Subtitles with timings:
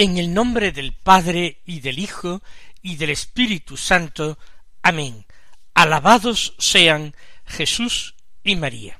[0.00, 2.40] En el nombre del Padre y del Hijo
[2.80, 4.38] y del Espíritu Santo.
[4.80, 5.26] Amén.
[5.74, 7.14] Alabados sean
[7.44, 8.98] Jesús y María.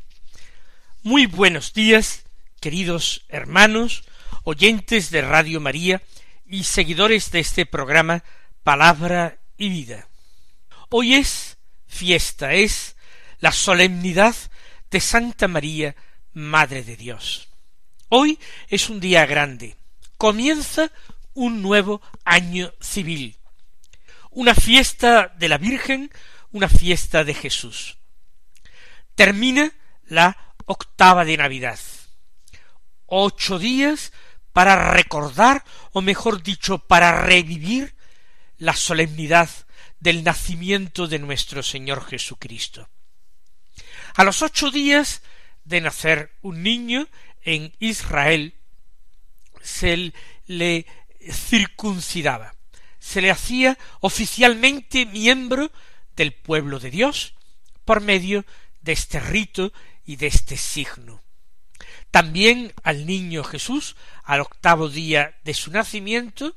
[1.02, 2.24] Muy buenos días,
[2.60, 4.04] queridos hermanos,
[4.44, 6.02] oyentes de Radio María
[6.44, 8.22] y seguidores de este programa
[8.62, 10.06] Palabra y Vida.
[10.90, 12.94] Hoy es fiesta, es
[13.38, 14.36] la solemnidad
[14.90, 15.96] de Santa María,
[16.34, 17.48] Madre de Dios.
[18.10, 19.79] Hoy es un día grande,
[20.20, 20.92] comienza
[21.32, 23.38] un nuevo año civil,
[24.30, 26.12] una fiesta de la Virgen,
[26.50, 27.96] una fiesta de Jesús.
[29.14, 29.72] Termina
[30.04, 31.78] la octava de Navidad.
[33.06, 34.12] Ocho días
[34.52, 37.94] para recordar, o mejor dicho, para revivir
[38.58, 39.48] la solemnidad
[40.00, 42.90] del nacimiento de nuestro Señor Jesucristo.
[44.14, 45.22] A los ocho días
[45.64, 47.08] de nacer un niño
[47.40, 48.59] en Israel,
[49.62, 50.12] se
[50.46, 50.86] le
[51.30, 52.54] circuncidaba,
[52.98, 55.70] se le hacía oficialmente miembro
[56.16, 57.34] del pueblo de Dios
[57.84, 58.44] por medio
[58.80, 59.72] de este rito
[60.04, 61.22] y de este signo.
[62.10, 66.56] También al niño Jesús, al octavo día de su nacimiento,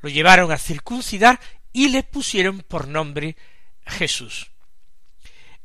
[0.00, 1.40] lo llevaron a circuncidar
[1.72, 3.36] y le pusieron por nombre
[3.86, 4.50] Jesús.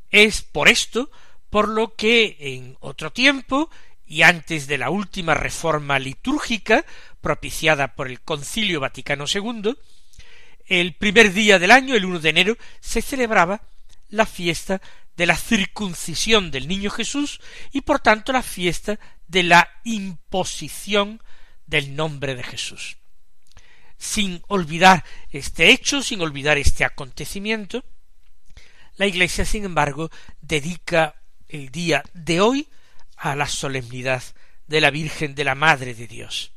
[0.09, 1.09] Es por esto
[1.49, 3.69] por lo que en otro tiempo
[4.07, 6.85] y antes de la última reforma litúrgica
[7.19, 9.75] propiciada por el Concilio Vaticano II,
[10.65, 13.61] el primer día del año, el 1 de enero, se celebraba
[14.09, 14.81] la fiesta
[15.17, 17.41] de la circuncisión del niño Jesús
[17.71, 21.21] y por tanto la fiesta de la imposición
[21.65, 22.97] del nombre de Jesús.
[23.97, 27.83] Sin olvidar este hecho, sin olvidar este acontecimiento,
[28.95, 31.15] la Iglesia, sin embargo, dedica
[31.49, 32.67] el día de hoy
[33.17, 34.23] a la solemnidad
[34.67, 36.51] de la Virgen de la Madre de Dios.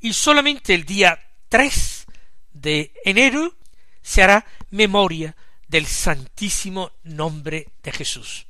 [0.00, 1.18] Y solamente el día
[1.48, 2.06] 3
[2.52, 3.56] de enero
[4.00, 5.36] se hará memoria
[5.68, 8.46] del santísimo nombre de Jesús,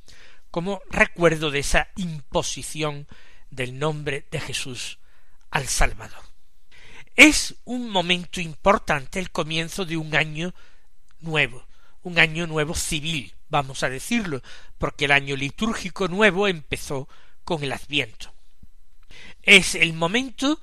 [0.51, 3.07] como recuerdo de esa imposición
[3.49, 4.99] del nombre de Jesús
[5.51, 6.23] al Salvador.
[7.15, 10.53] Es un momento importante el comienzo de un año
[11.19, 11.65] nuevo,
[12.03, 14.41] un año nuevo civil, vamos a decirlo,
[14.77, 17.07] porque el año litúrgico nuevo empezó
[17.43, 18.33] con el Adviento.
[19.41, 20.61] Es el momento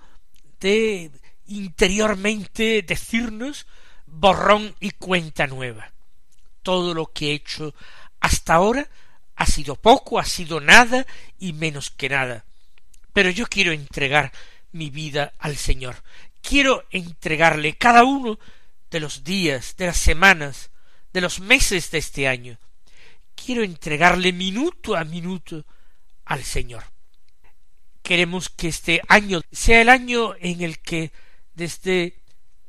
[0.60, 1.10] de
[1.46, 3.66] interiormente decirnos
[4.06, 5.92] borrón y cuenta nueva.
[6.62, 7.74] Todo lo que he hecho
[8.20, 8.88] hasta ahora
[9.36, 11.06] ha sido poco, ha sido nada
[11.38, 12.44] y menos que nada.
[13.12, 14.32] Pero yo quiero entregar
[14.72, 16.02] mi vida al Señor.
[16.42, 18.38] Quiero entregarle cada uno
[18.90, 20.70] de los días, de las semanas,
[21.12, 22.58] de los meses de este año
[23.34, 25.64] quiero entregarle minuto a minuto
[26.24, 26.84] al Señor.
[28.02, 31.12] Queremos que este año sea el año en el que
[31.54, 32.22] desde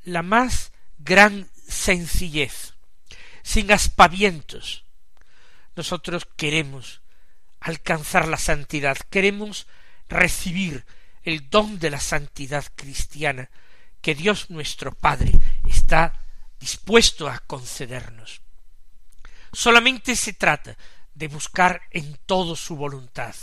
[0.03, 2.73] la más gran sencillez,
[3.43, 4.85] sin aspavientos,
[5.75, 7.01] nosotros queremos
[7.59, 9.67] alcanzar la santidad, queremos
[10.09, 10.85] recibir
[11.23, 13.49] el don de la santidad cristiana
[14.01, 15.31] que Dios nuestro Padre
[15.67, 16.25] está
[16.61, 18.41] dispuesto a concedernos.
[19.51, 20.77] Solamente se trata
[21.13, 23.35] de buscar en todo su voluntad.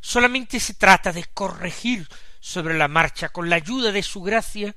[0.00, 2.08] Solamente se trata de corregir
[2.40, 4.74] sobre la marcha, con la ayuda de su gracia,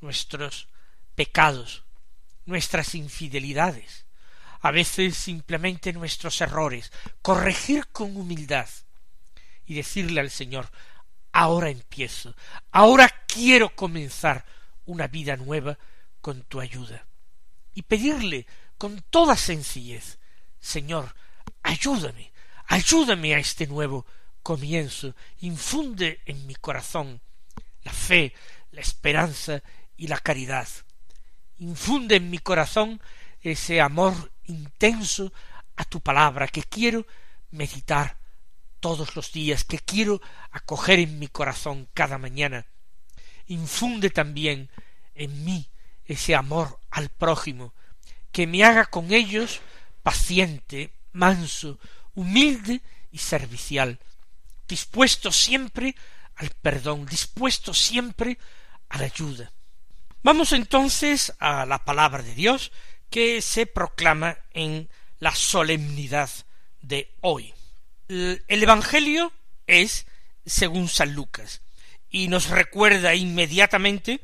[0.00, 0.68] nuestros
[1.14, 1.84] pecados,
[2.44, 4.04] nuestras infidelidades,
[4.60, 6.92] a veces simplemente nuestros errores,
[7.22, 8.68] corregir con humildad
[9.66, 10.70] y decirle al Señor,
[11.32, 12.34] ahora empiezo,
[12.70, 14.44] ahora quiero comenzar
[14.84, 15.78] una vida nueva
[16.24, 17.06] con tu ayuda,
[17.74, 18.46] y pedirle
[18.78, 20.18] con toda sencillez,
[20.58, 21.14] Señor,
[21.62, 22.32] ayúdame,
[22.64, 24.06] ayúdame a este nuevo
[24.42, 27.20] comienzo, infunde en mi corazón
[27.82, 28.32] la fe,
[28.70, 29.62] la esperanza
[29.98, 30.66] y la caridad.
[31.58, 33.02] Infunde en mi corazón
[33.42, 35.30] ese amor intenso
[35.76, 37.06] a tu palabra que quiero
[37.50, 38.16] meditar
[38.80, 40.22] todos los días, que quiero
[40.52, 42.64] acoger en mi corazón cada mañana.
[43.46, 44.70] Infunde también
[45.14, 45.68] en mí
[46.06, 47.74] ese amor al prójimo,
[48.32, 49.60] que me haga con ellos
[50.02, 51.78] paciente, manso,
[52.14, 53.98] humilde y servicial,
[54.68, 55.94] dispuesto siempre
[56.36, 58.38] al perdón, dispuesto siempre
[58.88, 59.52] a la ayuda.
[60.22, 62.72] Vamos entonces a la palabra de Dios
[63.10, 66.30] que se proclama en la solemnidad
[66.80, 67.54] de hoy.
[68.08, 69.32] El Evangelio
[69.66, 70.06] es
[70.44, 71.62] según San Lucas
[72.10, 74.20] y nos recuerda inmediatamente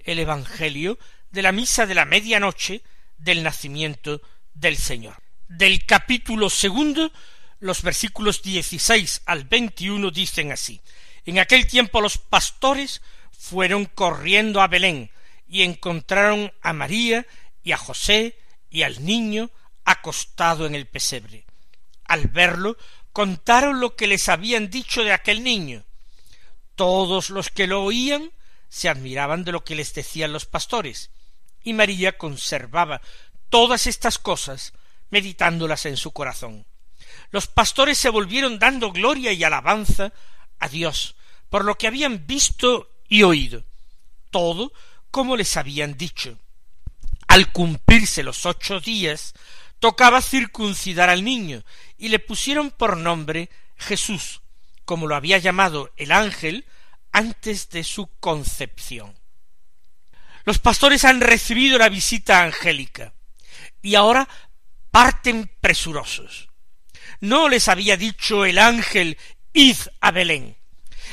[0.00, 0.98] el Evangelio
[1.34, 2.82] de la misa de la medianoche
[3.18, 4.22] del nacimiento
[4.54, 5.20] del Señor.
[5.48, 7.12] Del capítulo segundo,
[7.58, 10.80] los versículos dieciséis al veintiuno dicen así
[11.24, 13.02] En aquel tiempo los pastores
[13.36, 15.10] fueron corriendo a Belén
[15.48, 17.26] y encontraron a María
[17.64, 18.38] y a José
[18.70, 19.50] y al niño
[19.84, 21.46] acostado en el pesebre.
[22.04, 22.76] Al verlo,
[23.12, 25.84] contaron lo que les habían dicho de aquel niño.
[26.76, 28.30] Todos los que lo oían
[28.68, 31.10] se admiraban de lo que les decían los pastores,
[31.64, 33.00] y María conservaba
[33.48, 34.72] todas estas cosas,
[35.10, 36.66] meditándolas en su corazón.
[37.30, 40.12] Los pastores se volvieron dando gloria y alabanza
[40.60, 41.16] a Dios
[41.54, 43.62] por lo que habían visto y oído,
[44.32, 44.72] todo
[45.12, 46.36] como les habían dicho.
[47.28, 49.34] Al cumplirse los ocho días,
[49.78, 51.62] tocaba circuncidar al niño,
[51.96, 54.42] y le pusieron por nombre Jesús,
[54.84, 56.64] como lo había llamado el ángel
[57.12, 59.14] antes de su concepción.
[60.44, 63.14] Los pastores han recibido la visita angélica
[63.80, 64.28] y ahora
[64.90, 66.48] parten presurosos.
[67.20, 69.16] No les había dicho el ángel
[69.52, 70.56] id a Belén.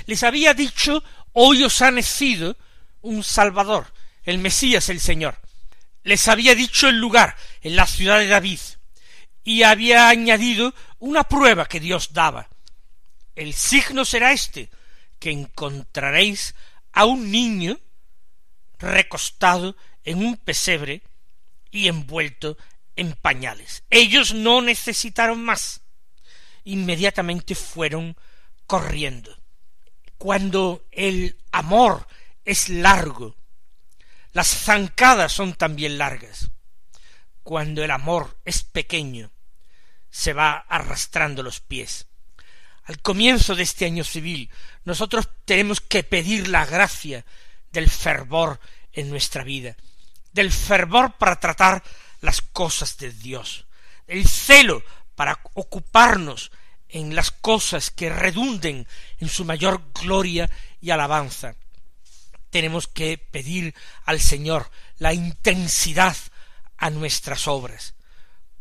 [0.06, 2.58] Les había dicho hoy os ha nacido
[3.02, 3.94] un Salvador,
[4.24, 5.40] el Mesías el Señor.
[6.04, 8.60] Les había dicho el lugar, en la ciudad de David,
[9.44, 12.50] y había añadido una prueba que Dios daba.
[13.36, 14.70] El signo será este,
[15.20, 16.56] que encontraréis
[16.92, 17.80] a un niño
[18.82, 21.04] recostado en un pesebre
[21.72, 22.58] y envuelto
[22.96, 23.84] en pañales.
[23.90, 25.82] Ellos no necesitaron más.
[26.64, 28.16] Inmediatamente fueron
[28.68, 29.38] corriendo.
[30.18, 32.08] Cuando el amor
[32.46, 33.36] es largo,
[34.34, 36.52] las zancadas son también largas.
[37.44, 39.32] Cuando el amor es pequeño,
[40.10, 42.08] se va arrastrando los pies.
[42.84, 44.50] Al comienzo de este año civil,
[44.84, 47.26] nosotros tenemos que pedir la gracia
[47.72, 48.60] del fervor
[48.94, 49.76] en nuestra vida,
[50.34, 51.84] del fervor para tratar
[52.22, 53.66] las cosas de Dios,
[54.08, 54.84] el celo
[55.16, 56.52] para ocuparnos
[56.90, 58.88] en las cosas que redunden
[59.20, 60.50] en su mayor gloria
[60.82, 61.56] y alabanza.
[62.50, 63.74] Tenemos que pedir
[64.06, 66.18] al Señor la intensidad
[66.78, 67.96] a nuestras obras.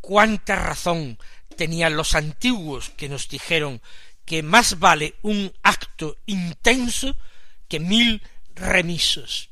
[0.00, 1.18] Cuánta razón
[1.56, 3.82] tenían los antiguos que nos dijeron
[4.24, 7.16] que más vale un acto intenso
[7.68, 8.22] que mil
[8.60, 9.50] remisos.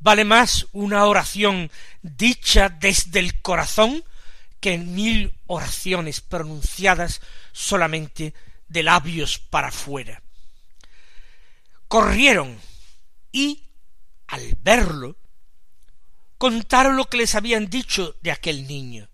[0.00, 1.70] Vale más una oración
[2.02, 4.04] dicha desde el corazón
[4.60, 7.20] que mil oraciones pronunciadas
[7.52, 8.34] solamente
[8.68, 10.22] de labios para afuera.
[11.88, 12.58] Corrieron
[13.32, 13.64] y,
[14.26, 15.16] al verlo,
[16.36, 19.08] contaron lo que les habían dicho de aquel niño.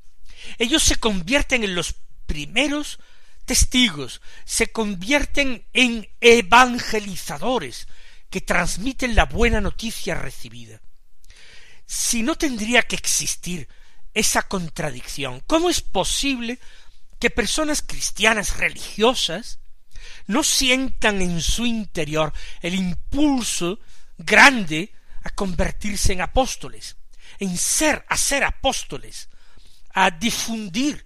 [0.59, 1.95] Ellos se convierten en los
[2.27, 2.99] primeros
[3.45, 7.87] testigos, se convierten en evangelizadores
[8.35, 10.81] que transmiten la buena noticia recibida.
[11.87, 13.69] Si no tendría que existir
[14.13, 16.59] esa contradicción, ¿cómo es posible
[17.21, 19.61] que personas cristianas religiosas
[20.27, 23.79] no sientan en su interior el impulso
[24.19, 24.93] grande
[25.23, 26.97] a convertirse en apóstoles,
[27.39, 29.29] en ser, a ser apóstoles,
[29.93, 31.05] a difundir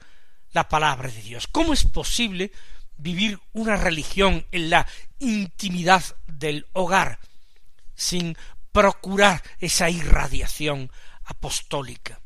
[0.52, 1.46] la palabra de Dios.
[1.46, 2.52] ¿Cómo es posible
[2.96, 4.86] vivir una religión en la
[5.18, 7.18] intimidad del hogar
[7.94, 8.36] sin
[8.72, 10.90] procurar esa irradiación
[11.24, 12.20] apostólica?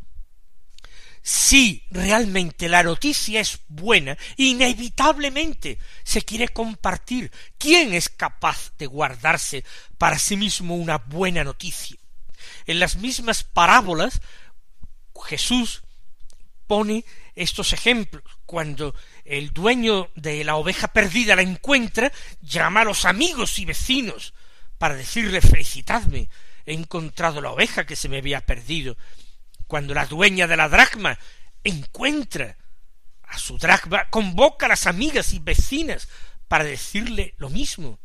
[1.25, 7.31] Si realmente la noticia es buena, inevitablemente se quiere compartir.
[7.59, 9.65] ¿Quién es capaz de guardarse
[9.99, 11.97] para sí mismo una buena noticia?
[12.67, 14.21] En las mismas parábolas,
[15.25, 15.83] Jesús
[16.67, 17.05] pone
[17.37, 18.25] estos ejemplos.
[18.45, 24.35] Cuando el dueño de la oveja perdida la encuentra, llama a los amigos y vecinos
[24.79, 26.29] para decirle felicitadme,
[26.67, 28.97] he encontrado la oveja que se me había perdido.
[29.67, 31.19] Cuando la dueña de la dracma
[31.65, 32.57] encuentra
[33.23, 36.09] a su dracma, convoca a las amigas y vecinas
[36.49, 37.99] para decirle lo mismo.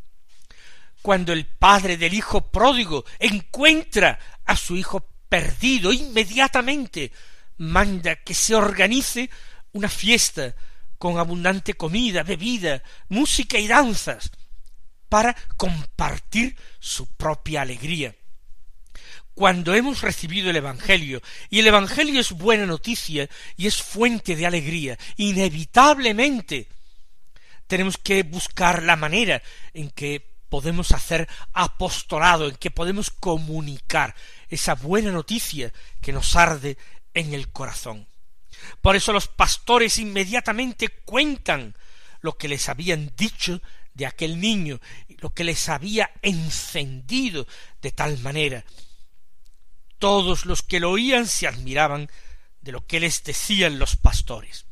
[1.02, 7.12] Cuando el padre del hijo pródigo encuentra a su hijo perdido, inmediatamente
[7.58, 9.30] manda que se organice
[9.74, 10.56] una fiesta
[10.98, 14.32] con abundante comida, bebida, música y danzas,
[15.10, 18.16] para compartir su propia alegría.
[19.34, 24.48] Cuando hemos recibido el Evangelio, y el Evangelio es buena noticia y es fuente de
[24.48, 26.68] alegría, inevitablemente
[27.68, 34.16] tenemos que buscar la manera en que podemos hacer apostolado, en que podemos comunicar
[34.50, 36.78] esa buena noticia que nos arde
[37.14, 38.08] en el corazón.
[38.82, 41.76] Por eso los pastores inmediatamente cuentan
[42.22, 43.62] lo que les habían dicho
[43.94, 44.80] de aquel niño,
[45.20, 47.48] lo que les había encendido
[47.82, 48.64] de tal manera.
[49.98, 52.10] Todos los que lo oían se admiraban
[52.62, 54.66] de lo que les decían los pastores.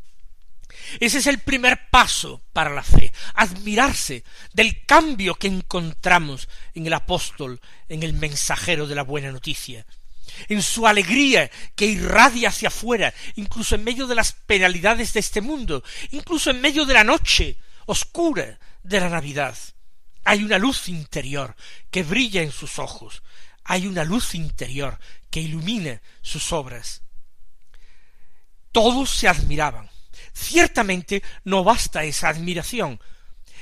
[1.00, 4.24] Ese es el primer paso para la fe, admirarse
[4.54, 9.86] del cambio que encontramos en el apóstol, en el mensajero de la buena noticia,
[10.48, 15.42] en su alegría que irradia hacia afuera, incluso en medio de las penalidades de este
[15.42, 19.58] mundo, incluso en medio de la noche oscura de la Navidad.
[20.24, 21.56] Hay una luz interior
[21.92, 23.24] que brilla en sus ojos,
[23.64, 27.02] hay una luz interior que ilumina sus obras.
[28.72, 29.90] Todos se admiraban.
[30.34, 33.00] Ciertamente no basta esa admiración.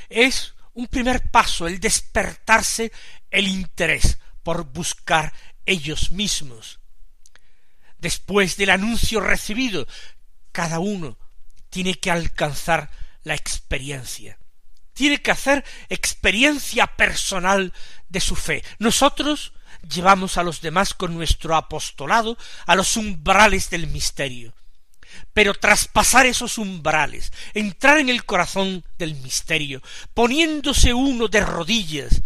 [0.10, 2.92] Es un primer paso el despertarse
[3.30, 5.34] el interés por buscar
[5.66, 6.80] ellos mismos.
[7.98, 9.88] Después del anuncio recibido,
[10.52, 11.18] cada uno
[11.70, 12.92] tiene que alcanzar
[13.24, 14.38] la experiencia.
[14.94, 17.74] Tiene que hacer experiencia personal
[18.10, 18.64] de su fe.
[18.78, 19.54] Nosotros
[19.90, 24.54] llevamos a los demás con nuestro apostolado a los umbrales del misterio.
[25.34, 29.82] Pero traspasar esos umbrales, entrar en el corazón del misterio,
[30.14, 32.22] poniéndose uno de rodillas,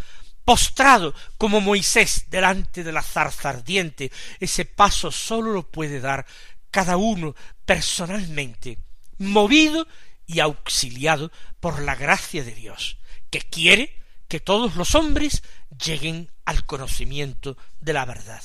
[0.47, 6.25] postrado como Moisés delante de la zarza ardiente, ese paso sólo lo puede dar
[6.71, 7.35] cada uno
[7.65, 8.79] personalmente,
[9.17, 9.85] movido
[10.25, 12.97] y auxiliado por la gracia de Dios,
[13.29, 13.99] que quiere
[14.29, 15.43] que todos los hombres
[15.83, 18.41] lleguen al conocimiento de la verdad.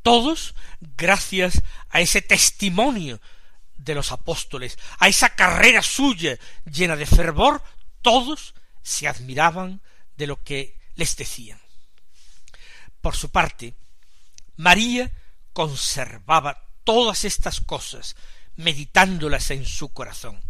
[0.00, 3.20] Todos, gracias a ese testimonio
[3.76, 7.62] de los apóstoles, a esa carrera suya llena de fervor,
[8.00, 9.82] todos se admiraban
[10.16, 11.60] de lo que les decían.
[13.00, 13.74] Por su parte,
[14.56, 15.12] María
[15.52, 18.16] conservaba todas estas cosas
[18.56, 20.40] meditándolas en su corazón.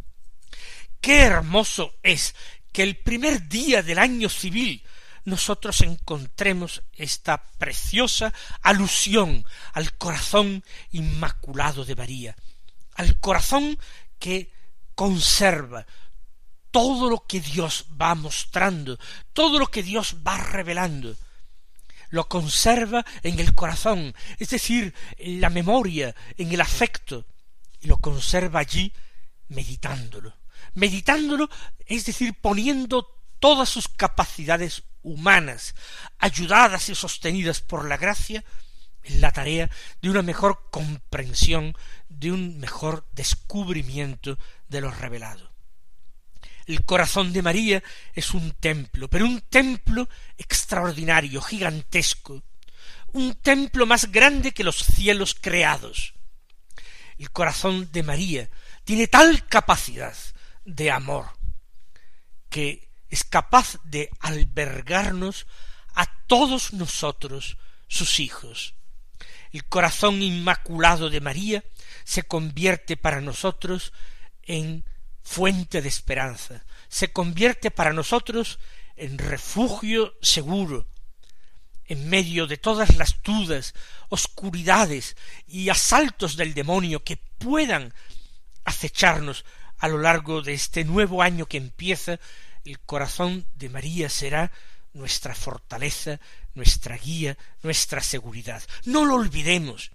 [1.00, 2.35] Qué hermoso es
[2.73, 4.85] que el primer día del año civil
[5.25, 8.32] nosotros encontremos esta preciosa
[8.62, 12.37] alusión al corazón inmaculado de María,
[12.94, 13.78] al corazón
[14.18, 14.52] que
[14.94, 15.87] conserva
[16.76, 18.99] todo lo que Dios va mostrando,
[19.33, 21.16] todo lo que Dios va revelando,
[22.11, 27.25] lo conserva en el corazón, es decir, en la memoria, en el afecto,
[27.80, 28.92] lo conserva allí
[29.49, 30.37] meditándolo.
[30.75, 31.49] Meditándolo,
[31.87, 33.09] es decir, poniendo
[33.40, 35.75] todas sus capacidades humanas,
[36.18, 38.45] ayudadas y sostenidas por la gracia,
[39.02, 39.71] en la tarea
[40.02, 41.75] de una mejor comprensión,
[42.11, 45.55] de un mejor descubrimiento de lo revelado.
[46.66, 47.82] El corazón de María
[48.12, 52.42] es un templo, pero un templo extraordinario, gigantesco,
[53.12, 56.14] un templo más grande que los cielos creados,
[57.18, 58.50] el corazón de María
[58.85, 60.14] tiene tal capacidad
[60.64, 61.26] de amor
[62.50, 65.46] que es capaz de albergarnos
[65.94, 67.56] a todos nosotros,
[67.88, 68.75] sus hijos.
[69.52, 71.64] El corazón inmaculado de María
[72.04, 73.92] se convierte para nosotros
[74.42, 74.85] en
[75.26, 78.61] fuente de esperanza, se convierte para nosotros
[78.95, 80.87] en refugio seguro,
[81.85, 83.75] en medio de todas las dudas,
[84.09, 85.16] oscuridades
[85.47, 87.92] y asaltos del demonio que puedan
[88.64, 89.45] acecharnos
[89.78, 92.18] a lo largo de este nuevo año que empieza,
[92.64, 94.52] el corazón de María será
[94.95, 96.21] nuestra fortaleza,
[96.54, 98.62] nuestra guía, nuestra seguridad.
[98.85, 99.90] No lo olvidemos.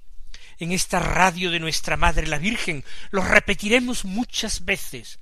[0.59, 5.17] En esta radio de nuestra Madre la Virgen lo repetiremos muchas veces,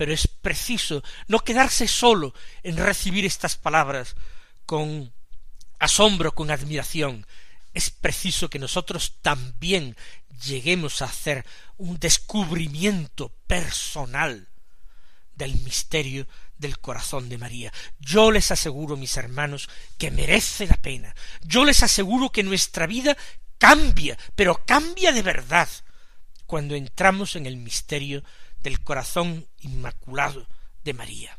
[0.00, 4.16] pero es preciso no quedarse solo en recibir estas palabras
[4.64, 5.12] con
[5.78, 7.26] asombro, con admiración,
[7.74, 9.98] es preciso que nosotros también
[10.42, 11.44] lleguemos a hacer
[11.76, 14.48] un descubrimiento personal
[15.34, 16.26] del misterio
[16.56, 17.70] del corazón de María.
[17.98, 21.14] Yo les aseguro, mis hermanos, que merece la pena.
[21.42, 23.18] Yo les aseguro que nuestra vida
[23.58, 25.68] cambia, pero cambia de verdad,
[26.46, 28.24] cuando entramos en el misterio
[28.62, 30.46] del corazón inmaculado
[30.84, 31.38] de María.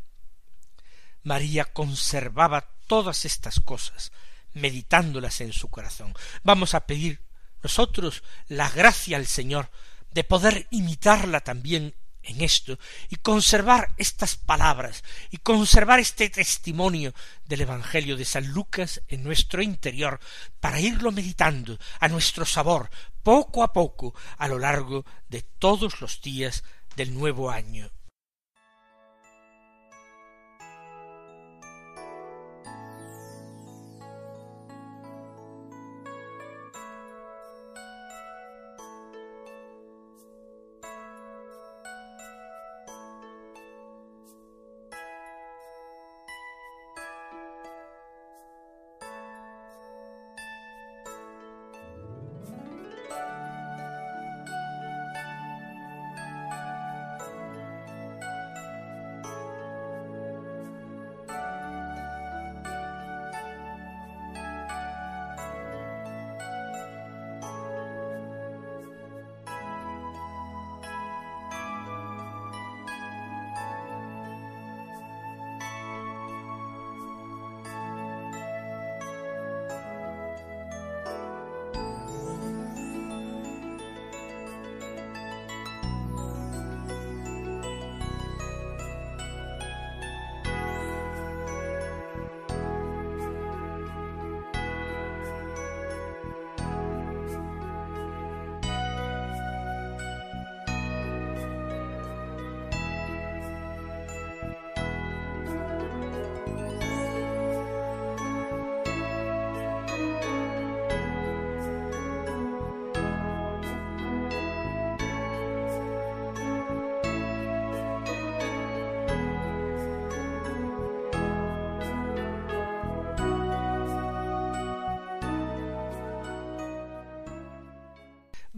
[1.23, 4.11] María conservaba todas estas cosas,
[4.53, 6.13] meditándolas en su corazón.
[6.43, 7.21] Vamos a pedir
[7.63, 9.69] nosotros la gracia al Señor
[10.11, 12.77] de poder imitarla también en esto
[13.09, 17.13] y conservar estas palabras y conservar este testimonio
[17.45, 20.19] del Evangelio de San Lucas en nuestro interior
[20.59, 22.89] para irlo meditando a nuestro sabor
[23.23, 26.63] poco a poco a lo largo de todos los días
[26.95, 27.89] del nuevo año.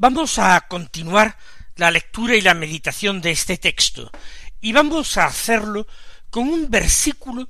[0.04, 1.38] Vamos a continuar
[1.78, 4.12] la lectura y la meditación de este texto,
[4.60, 5.88] y vamos a hacerlo
[6.30, 7.48] con un versículo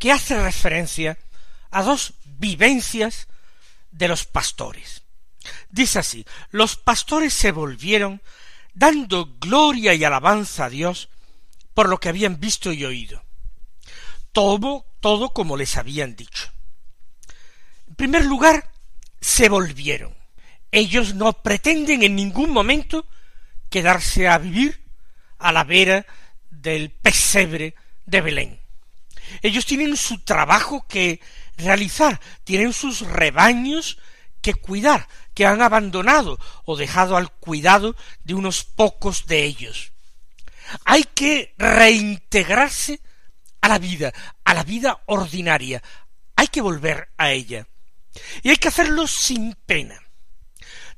[0.00, 1.16] que hace referencia
[1.70, 3.28] a dos vivencias
[3.92, 5.04] de los pastores.
[5.70, 8.20] Dice así, los pastores se volvieron
[8.74, 11.08] dando gloria y alabanza a Dios
[11.72, 13.22] por lo que habían visto y oído.
[14.32, 16.52] Todo, todo como les habían dicho.
[17.86, 18.72] En primer lugar,
[19.20, 20.20] se volvieron.
[20.72, 23.06] Ellos no pretenden en ningún momento
[23.68, 24.82] quedarse a vivir
[25.38, 26.06] a la vera
[26.50, 27.74] del pesebre
[28.06, 28.60] de Belén.
[29.42, 31.20] Ellos tienen su trabajo que
[31.56, 33.98] realizar, tienen sus rebaños
[34.40, 39.92] que cuidar, que han abandonado o dejado al cuidado de unos pocos de ellos.
[40.84, 43.00] Hay que reintegrarse
[43.60, 44.12] a la vida,
[44.44, 45.82] a la vida ordinaria.
[46.34, 47.68] Hay que volver a ella.
[48.42, 50.01] Y hay que hacerlo sin pena.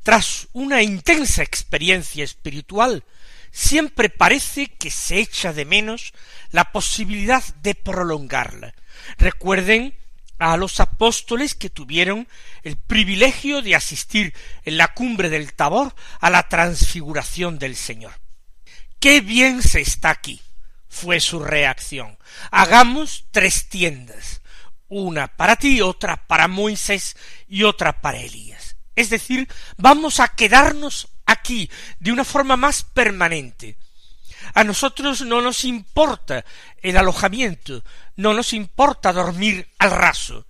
[0.04, 3.04] Tras una intensa experiencia espiritual,
[3.50, 6.12] siempre parece que se echa de menos
[6.50, 8.74] la posibilidad de prolongarla.
[9.18, 9.96] Recuerden
[10.38, 12.28] a los apóstoles que tuvieron
[12.62, 18.12] el privilegio de asistir en la cumbre del Tabor a la transfiguración del Señor.
[19.00, 20.40] ¡Qué bien se está aquí!
[20.94, 22.16] fue su reacción.
[22.52, 24.42] Hagamos tres tiendas,
[24.86, 27.16] una para ti, otra para Moisés
[27.48, 28.73] y otra para Elías.
[28.96, 33.76] Es decir, vamos a quedarnos aquí de una forma más permanente.
[34.52, 36.44] A nosotros no nos importa
[36.82, 37.82] el alojamiento,
[38.16, 40.46] no nos importa dormir al raso.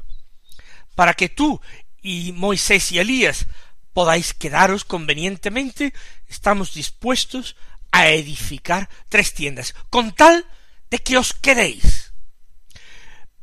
[0.94, 1.61] Para que tú
[2.02, 3.46] y Moisés y Elías
[3.92, 5.94] podáis quedaros convenientemente,
[6.28, 7.57] estamos dispuestos
[7.92, 10.44] a edificar tres tiendas, con tal
[10.90, 12.04] de que os quedéis.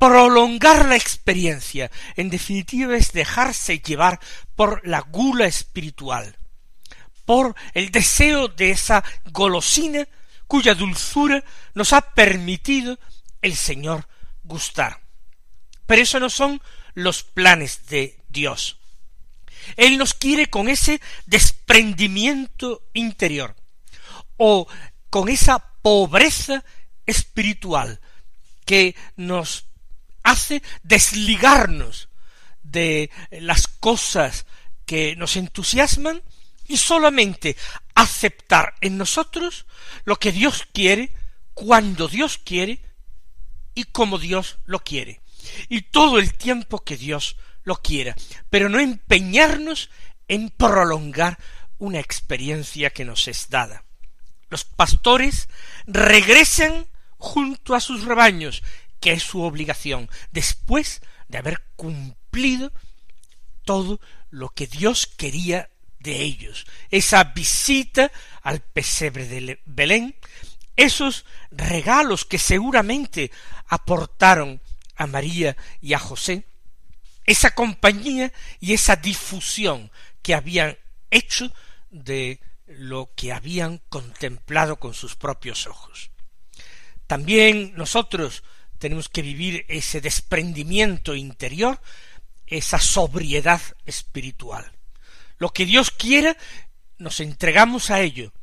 [0.02, 4.20] Prolongar la experiencia, en definitiva, es dejarse llevar
[4.56, 6.36] por la gula espiritual,
[7.24, 10.08] por el deseo de esa golosina
[10.48, 11.44] cuya dulzura
[11.76, 12.98] nos ha permitido
[13.44, 14.08] el Señor
[14.44, 15.02] gustar.
[15.86, 16.60] Pero eso no son
[16.96, 18.80] los planes de Dios.
[19.78, 23.56] Él nos quiere con ese desprendimiento interior,
[24.38, 24.68] o
[25.12, 26.64] con esa pobreza
[27.06, 28.02] espiritual
[28.66, 29.68] que nos
[30.24, 32.10] hace desligarnos
[32.64, 34.46] de las cosas
[34.86, 36.22] que nos entusiasman
[36.68, 37.58] y solamente
[37.96, 39.66] aceptar en nosotros
[40.06, 41.14] lo que Dios quiere,
[41.54, 42.82] cuando Dios quiere
[43.76, 45.22] y como Dios lo quiere,
[45.70, 48.16] y todo el tiempo que Dios lo quiera,
[48.50, 49.90] pero no empeñarnos
[50.28, 51.38] en prolongar
[51.78, 53.84] una experiencia que nos es dada.
[54.50, 55.50] Los pastores
[55.86, 58.64] regresan junto a sus rebaños,
[59.02, 62.72] que es su obligación, después de haber cumplido
[63.66, 68.12] todo lo que Dios quería de ellos, esa visita
[68.42, 70.16] al pesebre de Belén,
[70.78, 73.32] esos regalos que seguramente
[73.68, 74.62] aportaron
[74.96, 76.46] a María y a José,
[77.26, 80.78] esa compañía y esa difusión que habían
[81.10, 81.52] hecho
[81.90, 86.10] de lo que habían contemplado con sus propios ojos.
[87.08, 88.44] También nosotros
[88.82, 91.80] tenemos que vivir ese desprendimiento interior,
[92.48, 94.72] esa sobriedad espiritual.
[95.38, 96.36] Lo que Dios quiera,
[96.98, 98.34] nos entregamos a ello,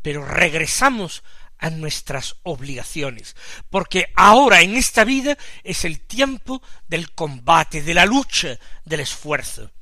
[0.00, 1.24] pero regresamos
[1.58, 3.34] a nuestras obligaciones,
[3.68, 9.72] porque ahora en esta vida es el tiempo del combate, de la lucha, del esfuerzo.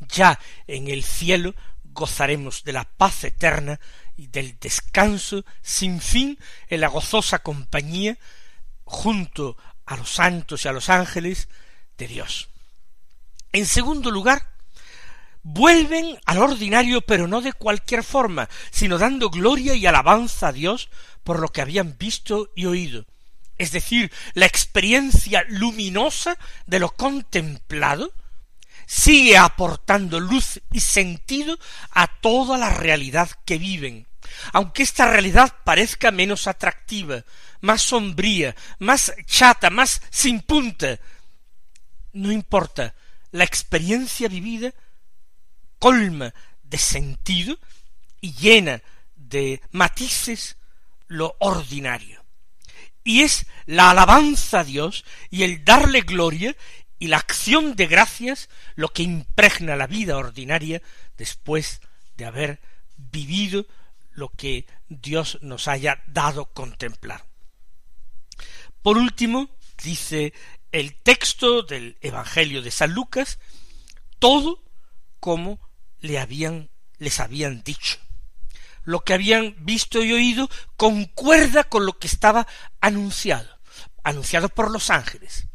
[0.00, 3.78] Ya en el cielo gozaremos de la paz eterna
[4.16, 8.18] y del descanso sin fin en la gozosa compañía
[8.84, 11.48] junto a los santos y a los ángeles
[11.98, 12.48] de Dios.
[13.52, 14.54] En segundo lugar,
[15.42, 20.88] vuelven al ordinario, pero no de cualquier forma, sino dando gloria y alabanza a Dios
[21.22, 23.06] por lo que habían visto y oído.
[23.56, 28.12] Es decir, la experiencia luminosa de lo contemplado
[28.86, 31.58] sigue aportando luz y sentido
[31.90, 34.08] a toda la realidad que viven,
[34.52, 37.24] aunque esta realidad parezca menos atractiva,
[37.64, 41.00] más sombría, más chata, más sin punta.
[42.12, 42.94] No importa,
[43.32, 44.72] la experiencia vivida
[45.78, 47.58] colma de sentido
[48.20, 48.82] y llena
[49.16, 50.56] de matices
[51.08, 52.22] lo ordinario.
[53.02, 56.54] Y es la alabanza a Dios y el darle gloria
[56.98, 60.82] y la acción de gracias lo que impregna la vida ordinaria
[61.16, 61.80] después
[62.16, 62.60] de haber
[62.96, 63.66] vivido
[64.12, 67.33] lo que Dios nos haya dado contemplar.
[68.84, 69.48] Por último,
[69.82, 70.34] dice
[70.70, 73.38] el texto del Evangelio de San Lucas,
[74.18, 74.62] todo
[75.20, 75.58] como
[76.00, 76.68] le habían
[76.98, 77.96] les habían dicho.
[78.82, 82.46] Lo que habían visto y oído concuerda con lo que estaba
[82.82, 83.58] anunciado,
[84.02, 85.46] anunciado por los ángeles.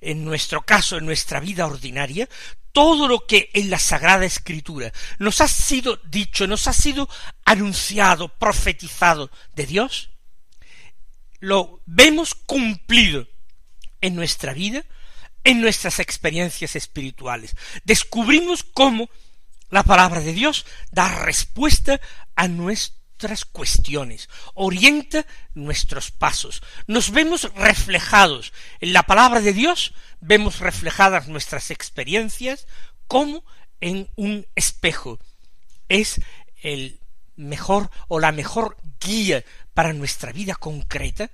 [0.00, 2.28] En nuestro caso, en nuestra vida ordinaria,
[2.72, 7.08] todo lo que en la Sagrada Escritura nos ha sido dicho, nos ha sido
[7.44, 10.10] anunciado, profetizado de Dios,
[11.40, 13.26] lo vemos cumplido
[14.00, 14.84] en nuestra vida,
[15.44, 17.54] en nuestras experiencias espirituales.
[17.84, 19.08] Descubrimos cómo
[19.70, 22.00] la palabra de Dios da respuesta
[22.34, 26.62] a nuestras cuestiones, orienta nuestros pasos.
[26.86, 32.66] Nos vemos reflejados en la palabra de Dios, vemos reflejadas nuestras experiencias
[33.06, 33.44] como
[33.80, 35.18] en un espejo.
[35.88, 36.20] Es
[36.62, 37.00] el
[37.36, 39.44] mejor o la mejor guía
[39.76, 41.30] para nuestra vida concreta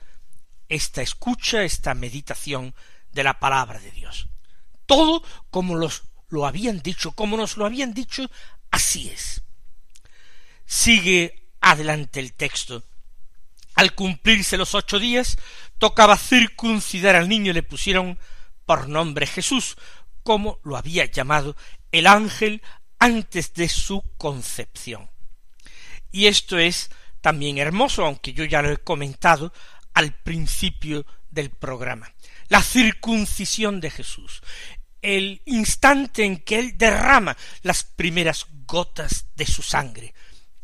[0.69, 2.75] esta escucha, esta meditación
[3.13, 4.27] de la palabra de Dios.
[4.85, 8.29] Todo como los lo habían dicho, como nos lo habían dicho,
[8.73, 9.43] así es.
[10.67, 12.83] Sigue adelante el texto.
[13.77, 15.39] Al cumplirse los ocho días,
[15.79, 18.19] tocaba circuncidar al niño y le pusieron
[18.67, 19.77] por nombre Jesús,
[20.25, 21.55] como lo había llamado
[21.93, 22.61] el ángel
[22.99, 25.09] antes de su concepción.
[26.11, 26.91] Y esto es
[27.23, 29.53] también hermoso, aunque yo ya lo he comentado
[29.95, 32.13] al principio del programa.
[32.49, 34.43] La circuncisión de Jesús,
[35.01, 40.13] el instante en que Él derrama las primeras gotas de su sangre,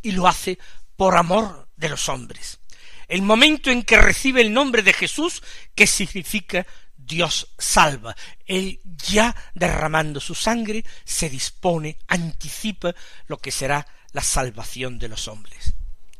[0.02, 0.58] y lo hace
[0.96, 2.60] por amor de los hombres.
[3.08, 5.42] El momento en que recibe el nombre de Jesús,
[5.74, 6.66] que significa
[6.96, 8.14] Dios salva.
[8.44, 12.94] Él ya derramando su sangre se dispone, anticipa
[13.26, 15.74] lo que será la salvación de los hombres.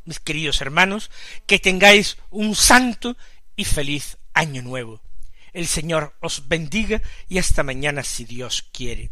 [0.09, 1.11] Mis queridos hermanos,
[1.45, 3.15] que tengáis un santo
[3.55, 5.03] y feliz año nuevo.
[5.53, 9.11] El Señor os bendiga y hasta mañana si Dios quiere.